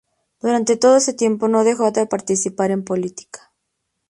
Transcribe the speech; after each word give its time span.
Durante 0.39 0.77
todo 0.77 0.97
ese 0.97 1.13
tiempo 1.13 1.47
no 1.47 1.63
dejó 1.63 1.91
de 1.91 2.07
participar 2.07 2.71
en 2.71 2.83
política. 2.83 3.53